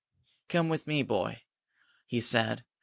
"Come 0.49 0.67
with 0.69 0.87
me, 0.87 1.03
boy," 1.03 1.43
he 2.07 2.21
said. 2.21 2.63